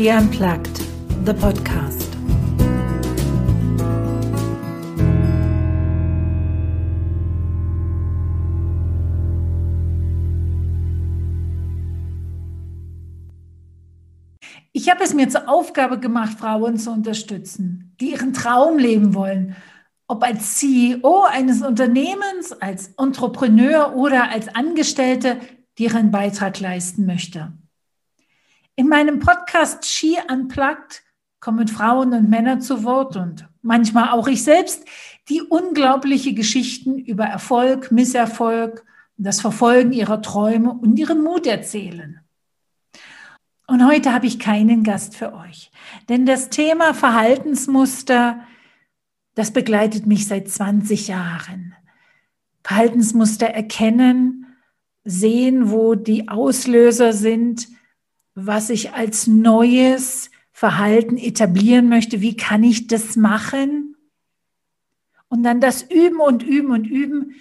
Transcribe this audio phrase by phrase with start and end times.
[0.00, 0.78] She Unplugged,
[1.26, 2.08] the podcast.
[14.72, 19.54] Ich habe es mir zur Aufgabe gemacht, Frauen zu unterstützen, die ihren Traum leben wollen.
[20.06, 25.36] Ob als CEO eines Unternehmens, als Entrepreneur oder als Angestellte,
[25.76, 27.52] die ihren Beitrag leisten möchte.
[28.76, 31.02] In meinem Podcast She Unplugged
[31.40, 34.84] kommen Frauen und Männer zu Wort und manchmal auch ich selbst,
[35.28, 38.84] die unglaubliche Geschichten über Erfolg, Misserfolg,
[39.16, 42.20] das Verfolgen ihrer Träume und ihren Mut erzählen.
[43.66, 45.70] Und heute habe ich keinen Gast für euch,
[46.08, 48.40] denn das Thema Verhaltensmuster,
[49.34, 51.74] das begleitet mich seit 20 Jahren.
[52.64, 54.46] Verhaltensmuster erkennen,
[55.04, 57.68] sehen, wo die Auslöser sind,
[58.34, 62.20] was ich als neues Verhalten etablieren möchte.
[62.20, 63.96] Wie kann ich das machen?
[65.28, 67.34] Und dann das Üben und Üben und Üben.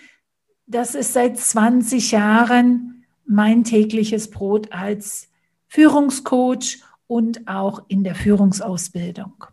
[0.68, 5.28] Das ist seit 20 Jahren mein tägliches Brot als
[5.68, 9.46] Führungscoach und auch in der Führungsausbildung.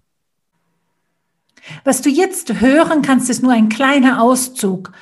[1.84, 4.92] Was du jetzt hören kannst, ist nur ein kleiner Auszug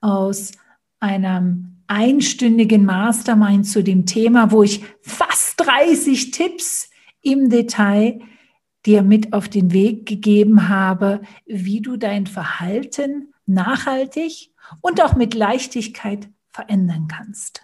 [0.00, 0.52] aus
[1.00, 6.90] einem einstündigen Mastermind zu dem Thema, wo ich fast 30 Tipps
[7.22, 8.20] im Detail
[8.86, 15.34] dir mit auf den Weg gegeben habe, wie du dein Verhalten nachhaltig und auch mit
[15.34, 17.62] Leichtigkeit verändern kannst.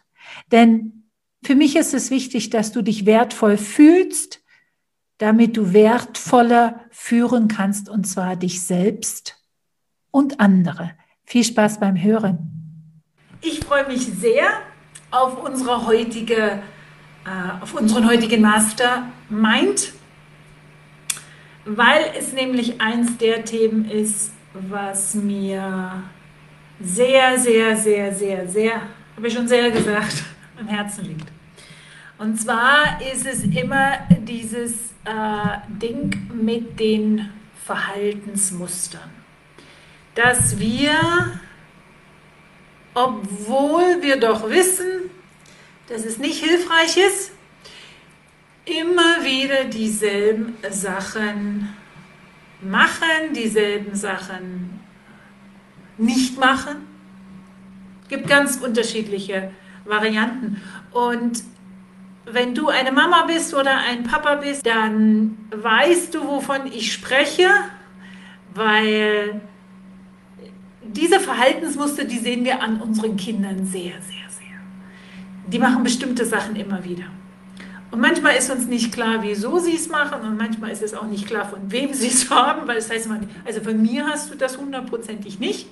[0.50, 1.04] Denn
[1.42, 4.42] für mich ist es wichtig, dass du dich wertvoll fühlst,
[5.18, 9.42] damit du wertvoller führen kannst, und zwar dich selbst
[10.10, 10.92] und andere.
[11.24, 12.59] Viel Spaß beim Hören.
[13.42, 14.50] Ich freue mich sehr
[15.10, 16.62] auf unsere heutige,
[17.24, 19.94] äh, auf unseren heutigen Mastermind,
[21.64, 26.02] weil es nämlich eins der Themen ist, was mir
[26.80, 28.82] sehr, sehr, sehr, sehr, sehr,
[29.16, 30.22] habe ich schon sehr gesagt,
[30.60, 31.28] am Herzen liegt.
[32.18, 37.30] Und zwar ist es immer dieses äh, Ding mit den
[37.64, 39.10] Verhaltensmustern,
[40.14, 41.40] dass wir
[43.04, 45.10] obwohl wir doch wissen,
[45.88, 47.32] dass es nicht hilfreich ist,
[48.64, 51.74] immer wieder dieselben Sachen
[52.60, 54.80] machen, dieselben Sachen
[55.96, 56.86] nicht machen.
[58.02, 59.50] Es gibt ganz unterschiedliche
[59.84, 60.60] Varianten.
[60.92, 61.42] Und
[62.26, 67.48] wenn du eine Mama bist oder ein Papa bist, dann weißt du, wovon ich spreche,
[68.54, 69.40] weil
[70.96, 74.58] diese Verhaltensmuster, die sehen wir an unseren Kindern sehr, sehr, sehr.
[75.46, 77.04] Die machen bestimmte Sachen immer wieder.
[77.90, 81.06] Und manchmal ist uns nicht klar, wieso sie es machen und manchmal ist es auch
[81.06, 84.30] nicht klar, von wem sie es haben, weil es heißt immer, also von mir hast
[84.30, 85.68] du das hundertprozentig nicht.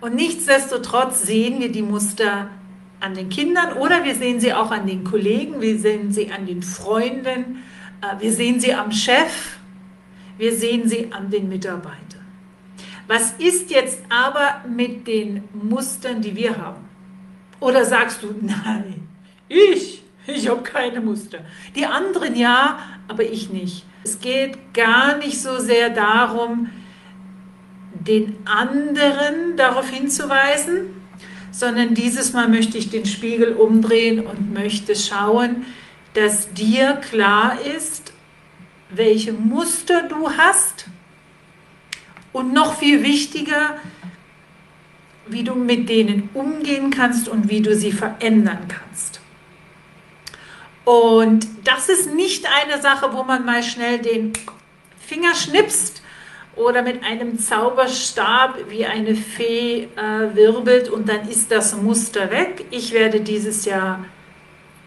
[0.00, 2.48] Und nichtsdestotrotz sehen wir die Muster
[3.00, 6.46] an den Kindern oder wir sehen sie auch an den Kollegen, wir sehen sie an
[6.46, 7.62] den Freunden,
[8.00, 9.58] äh, wir sehen sie am Chef,
[10.36, 12.13] wir sehen sie an den Mitarbeitern.
[13.06, 16.84] Was ist jetzt aber mit den Mustern, die wir haben?
[17.60, 19.08] Oder sagst du, nein,
[19.48, 21.38] ich, ich habe keine Muster.
[21.74, 22.78] Die anderen ja,
[23.08, 23.84] aber ich nicht.
[24.04, 26.70] Es geht gar nicht so sehr darum,
[27.94, 31.02] den anderen darauf hinzuweisen,
[31.50, 35.64] sondern dieses Mal möchte ich den Spiegel umdrehen und möchte schauen,
[36.14, 38.12] dass dir klar ist,
[38.90, 40.86] welche Muster du hast
[42.34, 43.78] und noch viel wichtiger,
[45.26, 49.20] wie du mit denen umgehen kannst und wie du sie verändern kannst.
[50.84, 54.34] Und das ist nicht eine Sache, wo man mal schnell den
[54.98, 56.02] Finger schnipst
[56.56, 62.66] oder mit einem Zauberstab wie eine Fee äh, wirbelt und dann ist das Muster weg.
[62.70, 64.04] Ich werde dieses Jahr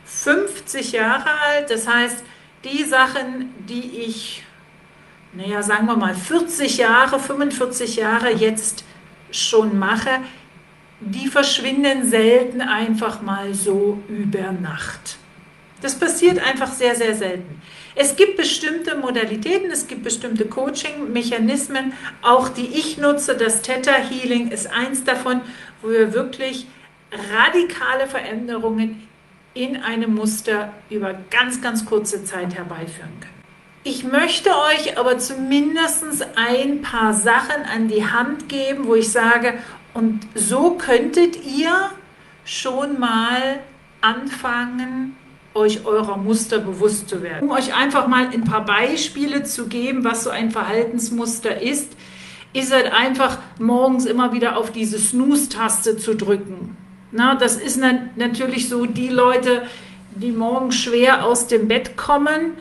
[0.05, 1.71] 50 Jahre alt.
[1.71, 2.23] Das heißt,
[2.63, 4.43] die Sachen, die ich
[5.33, 8.83] naja, sagen wir mal 40 Jahre, 45 Jahre jetzt
[9.31, 10.21] schon mache,
[10.99, 15.17] die verschwinden selten einfach mal so über Nacht.
[15.81, 17.61] Das passiert einfach sehr, sehr selten.
[17.93, 23.35] Es gibt bestimmte Modalitäten, es gibt bestimmte Coaching-Mechanismen, auch die ich nutze.
[23.35, 25.41] Das Theta Healing ist eins davon,
[25.81, 26.67] wo wir wirklich
[27.31, 29.07] radikale Veränderungen
[29.53, 33.36] in einem Muster über ganz, ganz kurze Zeit herbeiführen können.
[33.83, 36.03] Ich möchte euch aber zumindest
[36.35, 39.53] ein paar Sachen an die Hand geben, wo ich sage,
[39.93, 41.89] und so könntet ihr
[42.43, 43.59] schon mal
[44.01, 45.15] anfangen,
[45.53, 47.49] euch eurer Muster bewusst zu werden.
[47.49, 51.93] Um euch einfach mal ein paar Beispiele zu geben, was so ein Verhaltensmuster ist,
[52.53, 56.77] ist halt einfach morgens immer wieder auf diese Snooze-Taste zu drücken.
[57.11, 57.81] Na, das ist
[58.15, 59.63] natürlich so die Leute,
[60.15, 62.53] die morgens schwer aus dem Bett kommen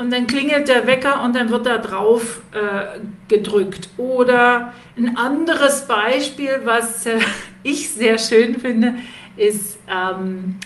[0.00, 2.98] und dann klingelt der Wecker und dann wird da drauf äh,
[3.28, 3.90] gedrückt.
[3.98, 7.18] Oder ein anderes Beispiel, was äh,
[7.62, 8.94] ich sehr schön finde,
[9.36, 10.56] ist ähm,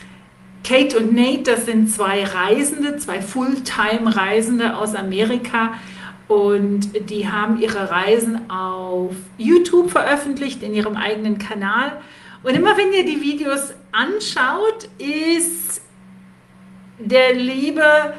[0.62, 5.74] Kate und Nate, das sind zwei Reisende, zwei Fulltime-Reisende aus Amerika.
[6.28, 12.00] Und die haben ihre Reisen auf YouTube veröffentlicht, in ihrem eigenen Kanal.
[12.42, 15.82] Und immer wenn ihr die Videos anschaut, ist
[16.98, 18.14] der liebe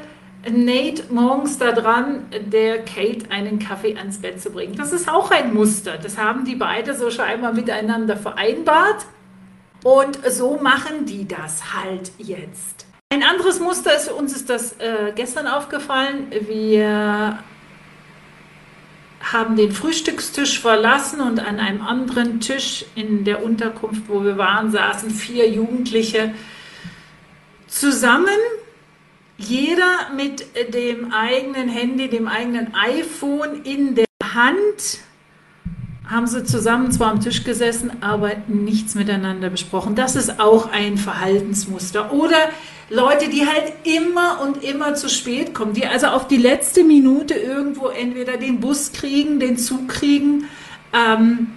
[0.49, 4.75] Nate morgens da dran, der Kate einen Kaffee ans Bett zu bringen.
[4.75, 5.97] Das ist auch ein Muster.
[5.97, 9.05] Das haben die beide so scheinbar miteinander vereinbart.
[9.83, 12.85] Und so machen die das halt jetzt.
[13.13, 16.27] Ein anderes Muster ist, uns ist das äh, gestern aufgefallen.
[16.47, 17.39] Wir
[19.21, 24.71] haben den Frühstückstisch verlassen und an einem anderen Tisch in der Unterkunft, wo wir waren,
[24.71, 26.33] saßen vier Jugendliche
[27.67, 28.27] zusammen
[29.37, 34.99] jeder mit dem eigenen Handy, dem eigenen iPhone in der Hand
[36.09, 39.95] haben sie zusammen zwar am Tisch gesessen, aber nichts miteinander besprochen.
[39.95, 42.13] Das ist auch ein Verhaltensmuster.
[42.13, 42.37] Oder
[42.89, 47.33] Leute, die halt immer und immer zu spät kommen, die also auf die letzte Minute
[47.33, 50.47] irgendwo entweder den Bus kriegen, den Zug kriegen
[50.93, 51.47] ähm,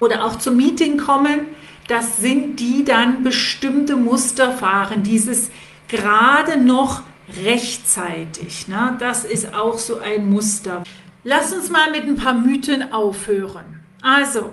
[0.00, 1.40] oder auch zum Meeting kommen.
[1.88, 5.02] Das sind die dann bestimmte Muster fahren.
[5.02, 5.50] Dieses
[5.88, 7.02] gerade noch
[7.44, 8.68] rechtzeitig.
[8.68, 8.96] Ne?
[8.98, 10.84] Das ist auch so ein Muster.
[11.24, 13.80] Lass uns mal mit ein paar Mythen aufhören.
[14.00, 14.52] Also,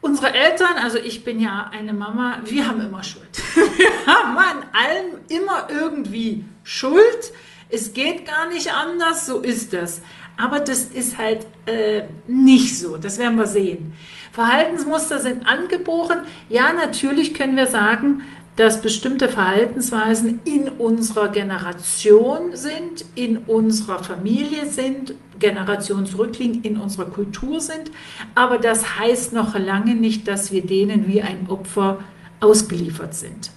[0.00, 3.22] unsere Eltern, also ich bin ja eine Mama, wir haben immer Schuld.
[3.76, 7.32] Wir haben an allem immer irgendwie Schuld.
[7.70, 10.02] Es geht gar nicht anders, so ist das.
[10.36, 13.94] Aber das ist halt äh, nicht so, das werden wir sehen.
[14.32, 16.22] Verhaltensmuster sind angeboren.
[16.48, 18.22] Ja, natürlich können wir sagen,
[18.56, 27.06] dass bestimmte Verhaltensweisen in unserer Generation sind, in unserer Familie sind, Generationen zurückliegen, in unserer
[27.06, 27.90] Kultur sind.
[28.34, 31.98] Aber das heißt noch lange nicht, dass wir denen wie ein Opfer
[32.40, 33.50] ausgeliefert sind.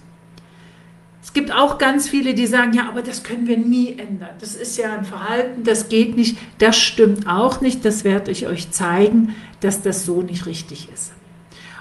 [1.21, 4.29] Es gibt auch ganz viele, die sagen, ja, aber das können wir nie ändern.
[4.39, 6.37] Das ist ja ein Verhalten, das geht nicht.
[6.59, 7.83] Das stimmt auch nicht.
[7.83, 11.14] Das werde ich euch zeigen, dass das so nicht richtig ist.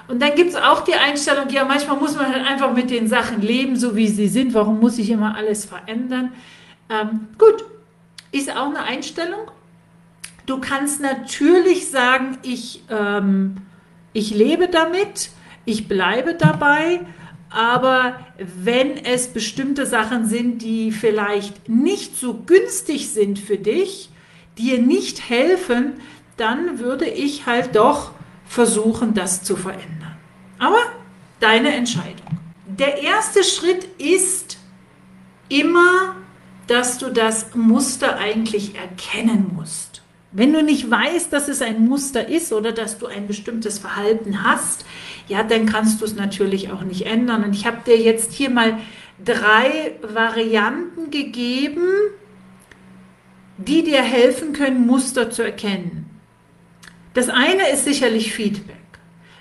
[0.07, 3.07] Und dann gibt es auch die Einstellung, ja, manchmal muss man halt einfach mit den
[3.07, 4.53] Sachen leben, so wie sie sind.
[4.53, 6.33] Warum muss ich immer alles verändern?
[6.89, 7.65] Ähm, gut,
[8.31, 9.51] ist auch eine Einstellung.
[10.45, 13.57] Du kannst natürlich sagen, ich, ähm,
[14.13, 15.31] ich lebe damit,
[15.65, 17.01] ich bleibe dabei,
[17.49, 24.09] aber wenn es bestimmte Sachen sind, die vielleicht nicht so günstig sind für dich,
[24.57, 25.93] dir nicht helfen,
[26.37, 28.11] dann würde ich halt doch
[28.47, 30.17] versuchen, das zu verändern.
[30.59, 30.81] Aber
[31.39, 32.39] deine Entscheidung.
[32.65, 34.57] Der erste Schritt ist
[35.49, 36.15] immer,
[36.67, 40.01] dass du das Muster eigentlich erkennen musst.
[40.31, 44.43] Wenn du nicht weißt, dass es ein Muster ist oder dass du ein bestimmtes Verhalten
[44.43, 44.85] hast,
[45.29, 47.43] ja, dann kannst du es natürlich auch nicht ändern.
[47.45, 48.77] Und ich habe dir jetzt hier mal
[49.23, 51.87] drei Varianten gegeben,
[53.57, 56.14] die dir helfen können, Muster zu erkennen.
[57.15, 58.75] Das eine ist sicherlich Feedback.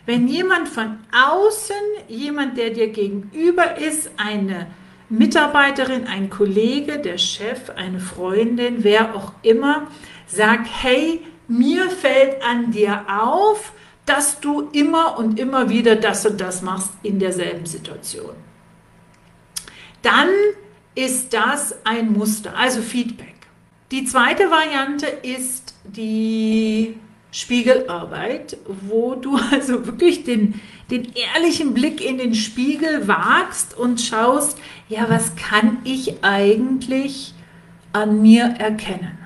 [0.07, 1.75] Wenn jemand von außen,
[2.09, 4.69] jemand, der dir gegenüber ist, eine
[5.09, 9.89] Mitarbeiterin, ein Kollege, der Chef, eine Freundin, wer auch immer,
[10.29, 13.73] sagt, hey, mir fällt an dir auf,
[14.07, 18.37] dass du immer und immer wieder das und das machst in derselben Situation.
[20.03, 20.29] Dann
[20.95, 23.35] ist das ein Muster, also Feedback.
[23.91, 26.99] Die zweite Variante ist die
[27.35, 30.61] Spiegelarbeit, wo du also wirklich den,
[30.91, 34.57] den ehrlichen Blick in den Spiegel wagst und schaust,
[34.89, 37.35] ja, was kann ich eigentlich
[37.93, 39.19] an mir erkennen?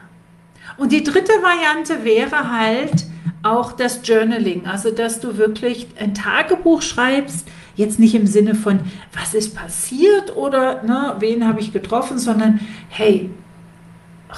[0.79, 3.05] Und die dritte Variante wäre halt
[3.43, 7.47] auch das Journaling, also dass du wirklich ein Tagebuch schreibst,
[7.77, 8.81] jetzt nicht im Sinne von,
[9.13, 13.31] was ist passiert oder ne, wen habe ich getroffen, sondern hey,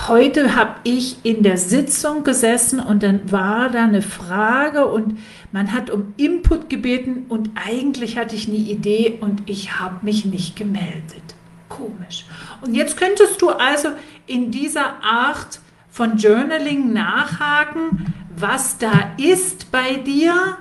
[0.08, 5.18] heute habe ich in der Sitzung gesessen und dann war da eine Frage und
[5.52, 10.24] man hat um Input gebeten und eigentlich hatte ich eine Idee und ich habe mich
[10.24, 11.22] nicht gemeldet.
[11.68, 12.26] Komisch.
[12.60, 13.88] Und jetzt könntest du also
[14.26, 20.56] in dieser Art von Journaling nachhaken, was da ist bei dir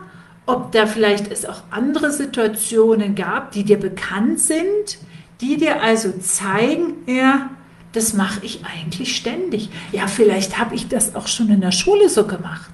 [0.50, 4.98] ob da vielleicht es auch andere Situationen gab, die dir bekannt sind,
[5.42, 7.52] die dir also zeigen, ja,
[7.92, 9.70] das mache ich eigentlich ständig.
[9.92, 12.72] Ja, vielleicht habe ich das auch schon in der Schule so gemacht.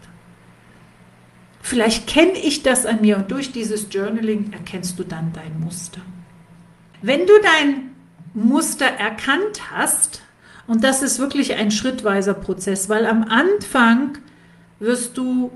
[1.62, 6.02] Vielleicht kenne ich das an mir und durch dieses Journaling erkennst du dann dein Muster.
[7.02, 7.92] Wenn du dein
[8.34, 10.22] Muster erkannt hast,
[10.68, 14.18] und das ist wirklich ein schrittweiser Prozess, weil am Anfang
[14.80, 15.52] wirst du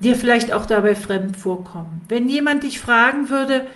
[0.00, 2.02] dir vielleicht auch dabei fremd vorkommen.
[2.08, 3.66] Wenn jemand dich fragen würde,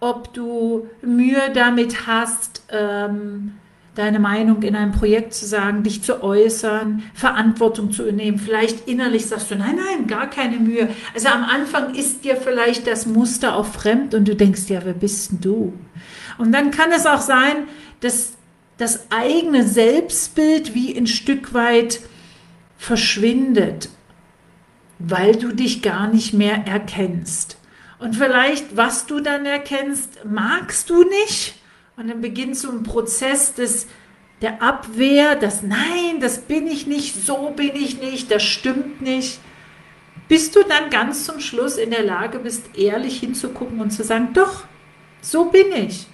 [0.00, 3.54] ob du Mühe damit hast, ähm,
[3.94, 8.38] deine Meinung in einem Projekt zu sagen, dich zu äußern, Verantwortung zu übernehmen.
[8.38, 10.88] Vielleicht innerlich sagst du, nein, nein, gar keine Mühe.
[11.14, 14.94] Also am Anfang ist dir vielleicht das Muster auch fremd und du denkst, ja, wer
[14.94, 15.74] bist denn du?
[16.38, 17.68] Und dann kann es auch sein,
[18.00, 18.32] dass
[18.78, 22.00] das eigene Selbstbild wie ein Stück weit
[22.78, 23.90] verschwindet,
[24.98, 27.58] weil du dich gar nicht mehr erkennst.
[27.98, 31.61] Und vielleicht, was du dann erkennst, magst du nicht.
[31.96, 33.86] Und dann beginnt so ein Prozess des,
[34.40, 39.40] der Abwehr, das Nein, das bin ich nicht, so bin ich nicht, das stimmt nicht.
[40.28, 44.30] Bis du dann ganz zum Schluss in der Lage bist, ehrlich hinzugucken und zu sagen,
[44.32, 44.64] doch,
[45.20, 46.06] so bin ich.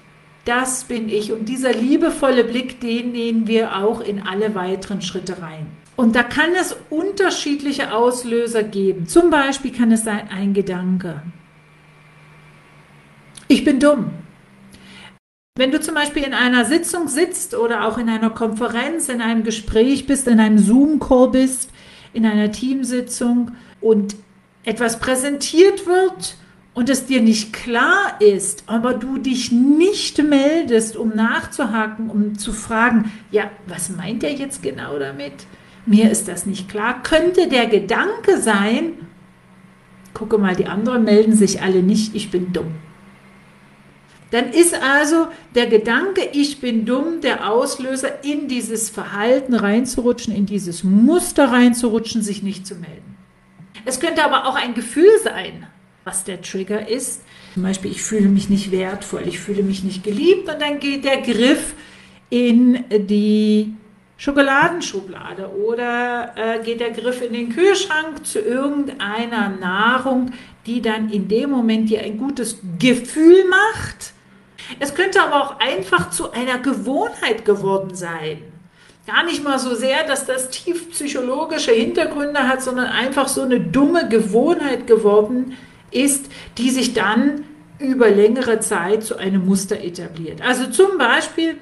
[0.44, 1.30] Das bin ich.
[1.30, 5.66] Und dieser liebevolle Blick, den nehmen wir auch in alle weiteren Schritte rein.
[5.94, 9.06] Und da kann es unterschiedliche Auslöser geben.
[9.06, 11.23] Zum Beispiel kann es sein ein Gedanke.
[13.47, 14.11] Ich bin dumm.
[15.59, 19.43] Wenn du zum Beispiel in einer Sitzung sitzt oder auch in einer Konferenz, in einem
[19.43, 21.71] Gespräch bist, in einem Zoom-Call bist,
[22.12, 23.50] in einer Teamsitzung
[23.81, 24.15] und
[24.62, 26.37] etwas präsentiert wird
[26.75, 32.53] und es dir nicht klar ist, aber du dich nicht meldest, um nachzuhaken, um zu
[32.53, 35.33] fragen, ja, was meint er jetzt genau damit?
[35.87, 37.03] Mir ist das nicht klar.
[37.03, 38.93] Könnte der Gedanke sein,
[40.15, 42.77] gucke mal, die anderen melden sich alle nicht, ich bin dumm.
[44.30, 50.44] Dann ist also der Gedanke, ich bin dumm, der Auslöser, in dieses Verhalten reinzurutschen, in
[50.44, 53.16] dieses Muster reinzurutschen, sich nicht zu melden.
[53.87, 55.66] Es könnte aber auch ein Gefühl sein,
[56.04, 57.23] was der Trigger ist.
[57.54, 61.04] Zum Beispiel, ich fühle mich nicht wertvoll, ich fühle mich nicht geliebt und dann geht
[61.04, 61.75] der Griff
[62.28, 63.73] in die
[64.18, 70.32] Schokoladenschublade oder äh, geht der Griff in den Kühlschrank zu irgendeiner Nahrung,
[70.66, 74.12] die dann in dem Moment dir ein gutes Gefühl macht.
[74.79, 78.43] Es könnte aber auch einfach zu einer Gewohnheit geworden sein.
[79.07, 83.59] Gar nicht mal so sehr, dass das tief psychologische Hintergründe hat, sondern einfach so eine
[83.59, 85.57] dumme Gewohnheit geworden
[85.91, 86.27] ist,
[86.59, 87.45] die sich dann
[87.79, 90.43] über längere Zeit zu einem Muster etabliert.
[90.43, 91.57] Also zum Beispiel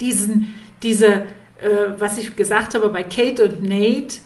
[0.00, 1.24] diesen, diese, äh,
[1.98, 4.18] was ich gesagt habe bei Kate und Nate,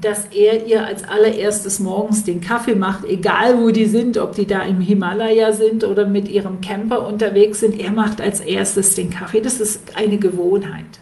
[0.00, 4.46] dass er ihr als allererstes morgens den Kaffee macht, egal wo die sind, ob die
[4.46, 7.78] da im Himalaya sind oder mit ihrem Camper unterwegs sind.
[7.78, 9.40] Er macht als erstes den Kaffee.
[9.40, 11.00] Das ist eine Gewohnheit.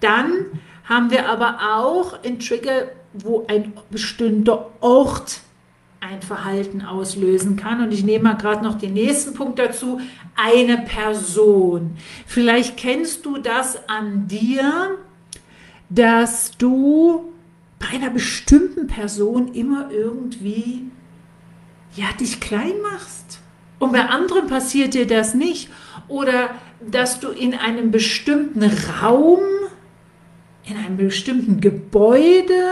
[0.00, 0.46] Dann
[0.84, 5.40] haben wir aber auch einen Trigger, wo ein bestimmter Ort
[6.00, 7.82] ein Verhalten auslösen kann.
[7.82, 10.00] Und ich nehme mal gerade noch den nächsten Punkt dazu.
[10.36, 11.96] Eine Person.
[12.26, 14.98] Vielleicht kennst du das an dir,
[15.88, 17.32] dass du
[17.84, 20.90] bei einer bestimmten Person immer irgendwie
[21.96, 23.40] ja, dich klein machst.
[23.78, 25.68] Und bei anderen passiert dir das nicht.
[26.08, 26.50] Oder
[26.80, 28.64] dass du in einem bestimmten
[29.02, 29.40] Raum,
[30.64, 32.62] in einem bestimmten Gebäude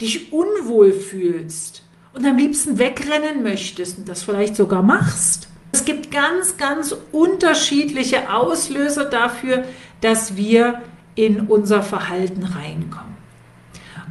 [0.00, 5.48] dich unwohl fühlst und am liebsten wegrennen möchtest und das vielleicht sogar machst.
[5.70, 9.64] Es gibt ganz, ganz unterschiedliche Auslöser dafür,
[10.00, 10.82] dass wir
[11.14, 13.11] in unser Verhalten reinkommen.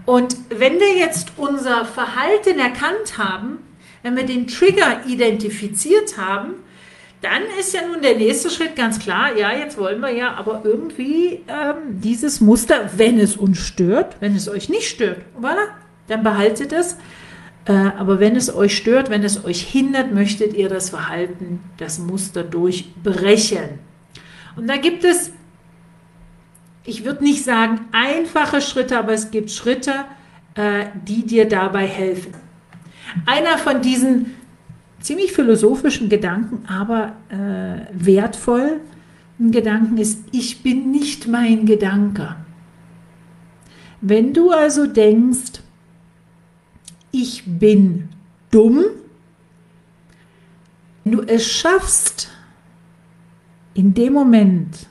[0.06, 3.60] Und wenn wir jetzt unser Verhalten erkannt haben,
[4.04, 6.56] wenn wir den Trigger identifiziert haben,
[7.22, 10.62] dann ist ja nun der nächste Schritt ganz klar, ja, jetzt wollen wir ja aber
[10.64, 15.68] irgendwie ähm, dieses Muster, wenn es uns stört, wenn es euch nicht stört, voilà,
[16.08, 16.98] dann behaltet es.
[17.66, 22.00] Äh, aber wenn es euch stört, wenn es euch hindert, möchtet ihr das Verhalten, das
[22.00, 23.80] Muster durchbrechen.
[24.56, 25.32] Und da gibt es
[26.84, 30.06] ich würde nicht sagen einfache Schritte, aber es gibt Schritte,
[30.56, 32.34] äh, die dir dabei helfen.
[33.26, 34.34] Einer von diesen
[35.00, 38.80] ziemlich philosophischen Gedanken, aber äh, wertvoll
[39.50, 42.36] Gedanken ist, ich bin nicht mein Gedanke.
[44.00, 45.62] Wenn du also denkst,
[47.12, 48.10] ich bin
[48.52, 48.86] dumm,
[51.04, 52.30] wenn du es schaffst,
[53.74, 54.88] in dem Moment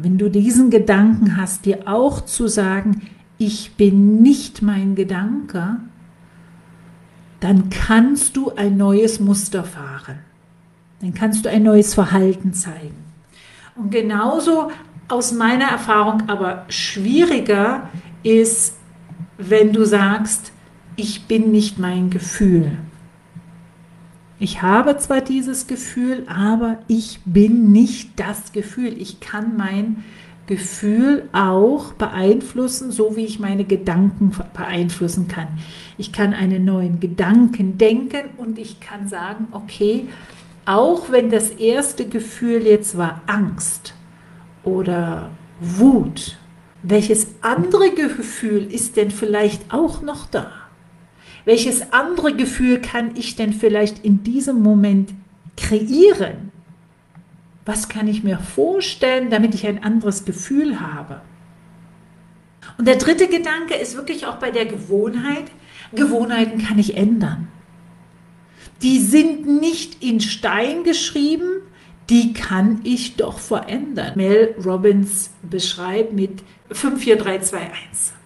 [0.00, 3.02] wenn du diesen Gedanken hast, dir auch zu sagen,
[3.36, 5.78] ich bin nicht mein Gedanke,
[7.40, 10.20] dann kannst du ein neues Muster fahren.
[11.00, 12.94] Dann kannst du ein neues Verhalten zeigen.
[13.74, 14.70] Und genauso
[15.08, 17.88] aus meiner Erfahrung aber schwieriger
[18.22, 18.76] ist,
[19.36, 20.52] wenn du sagst,
[20.94, 22.70] ich bin nicht mein Gefühl.
[24.40, 29.00] Ich habe zwar dieses Gefühl, aber ich bin nicht das Gefühl.
[29.00, 30.04] Ich kann mein
[30.46, 35.48] Gefühl auch beeinflussen, so wie ich meine Gedanken beeinflussen kann.
[35.98, 40.06] Ich kann einen neuen Gedanken denken und ich kann sagen, okay,
[40.64, 43.94] auch wenn das erste Gefühl jetzt war Angst
[44.62, 45.30] oder
[45.60, 46.38] Wut,
[46.82, 50.52] welches andere Gefühl ist denn vielleicht auch noch da?
[51.48, 55.14] Welches andere Gefühl kann ich denn vielleicht in diesem Moment
[55.56, 56.52] kreieren?
[57.64, 61.22] Was kann ich mir vorstellen, damit ich ein anderes Gefühl habe?
[62.76, 65.44] Und der dritte Gedanke ist wirklich auch bei der Gewohnheit.
[65.94, 67.48] Gewohnheiten kann ich ändern.
[68.82, 71.62] Die sind nicht in Stein geschrieben,
[72.10, 74.12] die kann ich doch verändern.
[74.16, 78.17] Mel Robbins beschreibt mit 54321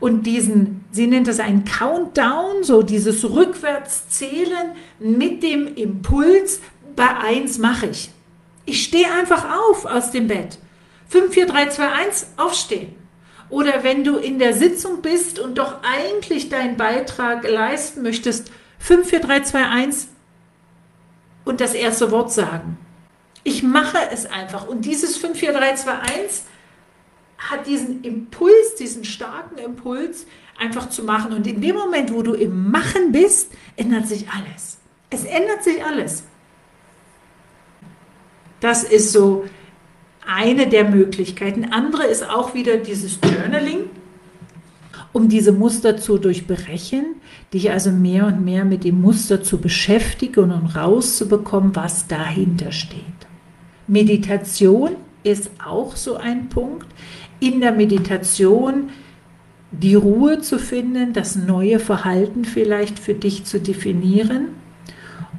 [0.00, 6.60] und diesen, sie nennt das einen Countdown, so dieses Rückwärtszählen mit dem Impuls,
[6.96, 8.10] bei 1 mache ich.
[8.64, 10.58] Ich stehe einfach auf aus dem Bett.
[11.08, 12.94] 5, 4, 3, 2, 1, aufstehen.
[13.50, 19.08] Oder wenn du in der Sitzung bist und doch eigentlich deinen Beitrag leisten möchtest, 5,
[19.08, 20.08] 4, 3, 2, 1
[21.44, 22.78] und das erste Wort sagen.
[23.42, 24.68] Ich mache es einfach.
[24.68, 26.44] Und dieses 5, 4, 3, 2, 1
[27.40, 30.26] hat diesen Impuls, diesen starken Impuls,
[30.58, 31.32] einfach zu machen.
[31.32, 34.78] Und in dem Moment, wo du im Machen bist, ändert sich alles.
[35.08, 36.22] Es ändert sich alles.
[38.60, 39.44] Das ist so
[40.26, 41.72] eine der Möglichkeiten.
[41.72, 43.86] Andere ist auch wieder dieses Journaling,
[45.12, 47.16] um diese Muster zu durchbrechen,
[47.54, 53.00] dich also mehr und mehr mit dem Muster zu beschäftigen und rauszubekommen, was dahinter steht.
[53.88, 56.86] Meditation ist auch so ein Punkt
[57.40, 58.90] in der Meditation
[59.72, 64.48] die Ruhe zu finden, das neue Verhalten vielleicht für dich zu definieren.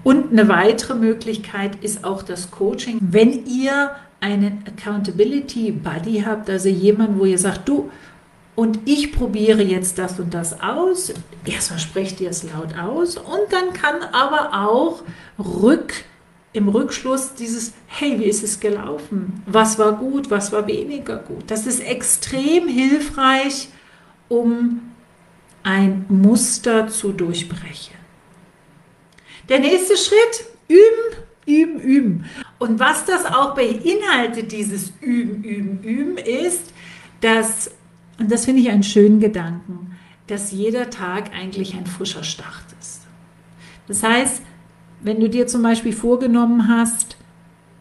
[0.04, 2.98] Und eine weitere Möglichkeit ist auch das Coaching.
[3.02, 7.90] Wenn ihr einen Accountability Buddy habt, also jemanden, wo ihr sagt, du,
[8.56, 11.14] und ich probiere jetzt das und das aus.
[11.46, 15.04] Erstmal sprecht ihr es laut aus und dann kann aber auch
[15.40, 15.94] rück
[16.54, 19.42] im Rückschluss dieses, hey, wie ist es gelaufen?
[19.46, 21.44] Was war gut, was war weniger gut?
[21.48, 23.70] Das ist extrem hilfreich,
[24.28, 24.82] um
[25.64, 27.96] ein Muster zu durchbrechen.
[29.48, 32.26] Der nächste Schritt, üben, üben, üben.
[32.60, 36.74] Und was das auch beinhaltet, dieses Üben, Üben, Üben, ist,
[37.22, 37.72] dass,
[38.20, 43.02] und das finde ich einen schönen Gedanken, dass jeder Tag eigentlich ein frischer Start ist.
[43.88, 44.42] Das heißt,
[45.04, 47.18] wenn du dir zum Beispiel vorgenommen hast,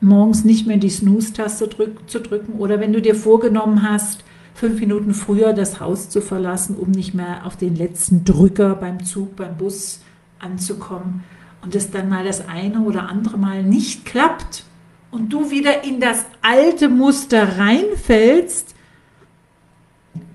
[0.01, 4.81] morgens nicht mehr die Snooze-Taste drück, zu drücken oder wenn du dir vorgenommen hast, fünf
[4.81, 9.37] Minuten früher das Haus zu verlassen, um nicht mehr auf den letzten Drücker beim Zug,
[9.37, 10.01] beim Bus
[10.39, 11.25] anzukommen
[11.63, 14.65] und es dann mal das eine oder andere Mal nicht klappt
[15.11, 18.75] und du wieder in das alte Muster reinfällst,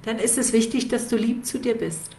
[0.03, 2.11] dann ist es wichtig, dass du lieb zu dir bist.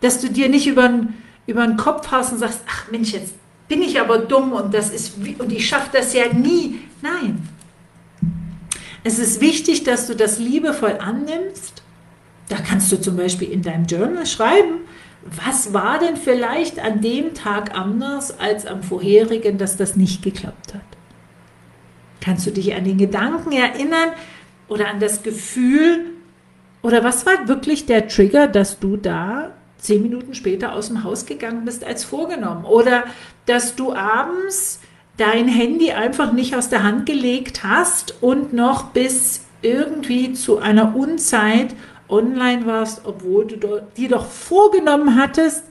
[0.00, 1.06] Dass du dir nicht über,
[1.46, 3.34] über den Kopf hast und sagst, ach Mensch, jetzt
[3.68, 6.80] bin ich aber dumm und das ist und ich schaffe das ja nie.
[7.02, 7.48] Nein.
[9.04, 11.82] Es ist wichtig, dass du das liebevoll annimmst.
[12.48, 14.80] Da kannst du zum Beispiel in deinem Journal schreiben,
[15.22, 20.74] was war denn vielleicht an dem Tag anders als am vorherigen, dass das nicht geklappt
[20.74, 20.80] hat.
[22.20, 24.10] Kannst du dich an den Gedanken erinnern
[24.68, 26.12] oder an das Gefühl
[26.82, 31.26] oder was war wirklich der Trigger, dass du da zehn Minuten später aus dem Haus
[31.26, 32.64] gegangen bist als vorgenommen.
[32.64, 33.04] Oder
[33.46, 34.80] dass du abends
[35.16, 40.94] dein Handy einfach nicht aus der Hand gelegt hast und noch bis irgendwie zu einer
[40.94, 41.74] Unzeit
[42.08, 45.64] online warst, obwohl du dir doch vorgenommen hattest,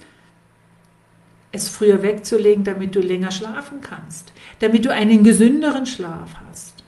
[1.51, 6.83] es früher wegzulegen, damit du länger schlafen kannst, damit du einen gesünderen Schlaf hast.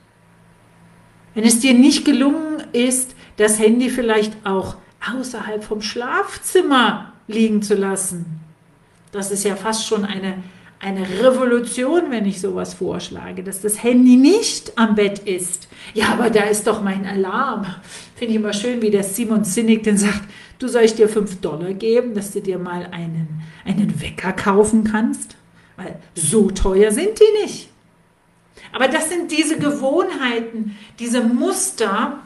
[1.34, 4.76] Wenn es dir nicht gelungen ist, das Handy vielleicht auch
[5.12, 8.40] außerhalb vom Schlafzimmer liegen zu lassen.
[9.12, 10.42] Das ist ja fast schon eine,
[10.78, 15.68] eine Revolution, wenn ich sowas vorschlage, dass das Handy nicht am Bett ist.
[15.94, 17.66] Ja, aber da ist doch mein Alarm.
[18.14, 20.22] Finde ich immer schön, wie der Simon Sinek dann sagt,
[20.58, 24.84] du soll ich dir 5 Dollar geben, dass du dir mal einen, einen Wecker kaufen
[24.84, 25.36] kannst.
[25.76, 27.68] Weil so teuer sind die nicht.
[28.72, 32.20] Aber das sind diese Gewohnheiten, diese Muster,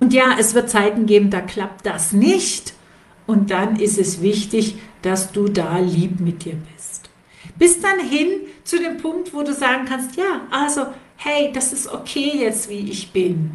[0.00, 2.72] und ja, es wird Zeiten geben, da klappt das nicht.
[3.30, 7.10] Und dann ist es wichtig, dass du da lieb mit dir bist.
[7.56, 8.26] Bis dann hin
[8.64, 12.90] zu dem Punkt, wo du sagen kannst, ja, also, hey, das ist okay jetzt, wie
[12.90, 13.52] ich bin.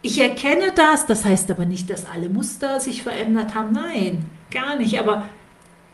[0.00, 3.72] Ich erkenne das, das heißt aber nicht, dass alle Muster sich verändert haben.
[3.72, 4.98] Nein, gar nicht.
[4.98, 5.28] Aber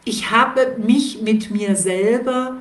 [0.05, 2.59] ich habe mich mit mir selber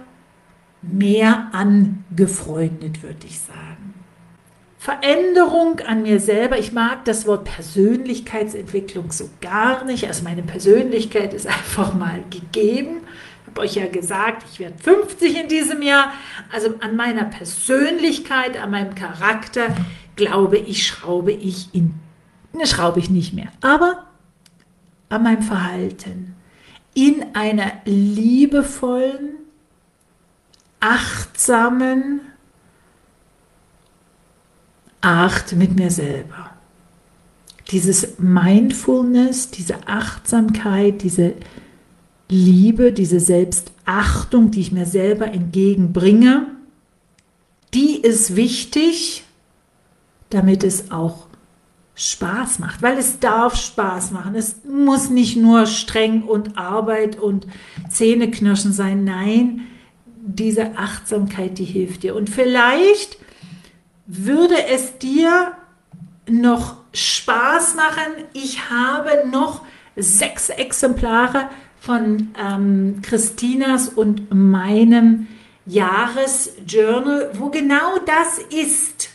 [0.81, 3.93] mehr angefreundet, würde ich sagen.
[4.77, 6.59] Veränderung an mir selber.
[6.59, 10.07] Ich mag das Wort Persönlichkeitsentwicklung so gar nicht.
[10.07, 13.01] Also meine Persönlichkeit ist einfach mal gegeben.
[13.41, 16.13] Ich habe euch ja gesagt, ich werde 50 in diesem Jahr.
[16.51, 19.75] Also an meiner Persönlichkeit, an meinem Charakter,
[20.15, 21.95] glaube ich, schraube ich in,
[22.53, 23.47] ne, schraube ich nicht mehr.
[23.61, 24.05] Aber
[25.09, 26.35] an meinem Verhalten,
[26.93, 29.37] in einer liebevollen,
[30.79, 32.21] achtsamen
[35.07, 36.51] Art mit mir selber.
[37.71, 41.33] Dieses Mindfulness, diese Achtsamkeit, diese
[42.29, 46.47] Liebe, diese Selbstachtung, die ich mir selber entgegenbringe,
[47.73, 49.23] die ist wichtig,
[50.29, 51.27] damit es auch
[51.95, 54.35] Spaß macht, weil es darf Spaß machen.
[54.35, 57.47] Es muss nicht nur streng und Arbeit und
[57.89, 59.05] Zähneknirschen sein.
[59.05, 59.61] Nein,
[60.21, 62.13] diese Achtsamkeit, die hilft dir.
[62.15, 63.17] Und vielleicht
[64.07, 65.51] würde es dir
[66.27, 68.25] noch Spaß machen.
[68.33, 69.61] Ich habe noch
[69.95, 75.27] sechs Exemplare von ähm, Christinas und meinem
[75.65, 79.09] Jahresjournal, wo genau das ist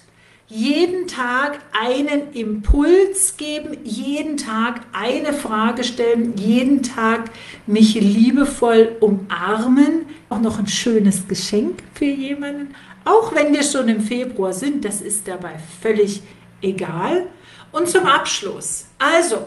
[0.49, 7.31] jeden Tag einen Impuls geben, jeden Tag eine Frage stellen, jeden Tag
[7.67, 10.07] mich liebevoll umarmen.
[10.29, 12.75] Auch noch ein schönes Geschenk für jemanden.
[13.05, 16.23] Auch wenn wir schon im Februar sind, das ist dabei völlig
[16.61, 17.27] egal.
[17.73, 19.47] Und zum Abschluss, also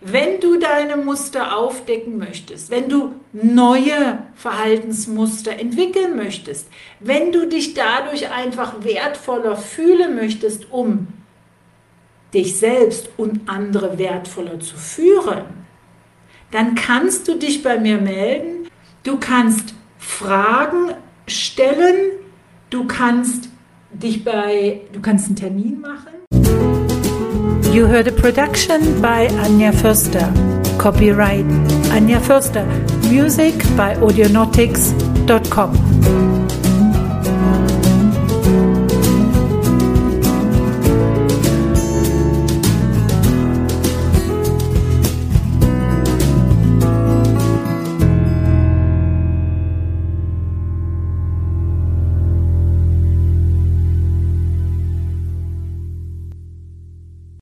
[0.00, 6.68] wenn du deine Muster aufdecken möchtest, wenn du neue Verhaltensmuster entwickeln möchtest,
[7.00, 11.08] wenn du dich dadurch einfach wertvoller fühlen möchtest, um
[12.32, 15.44] dich selbst und andere wertvoller zu führen,
[16.50, 18.68] dann kannst du dich bei mir melden.
[19.02, 20.94] Du kannst Fragen
[21.26, 22.12] stellen,
[22.70, 23.48] du kannst
[23.90, 26.14] dich bei, du kannst einen Termin machen.
[27.72, 30.32] You heard a production by Anja Förster.
[30.78, 31.46] Copyright
[31.92, 32.64] Anja Förster.
[33.10, 35.70] Music by audionautics.com.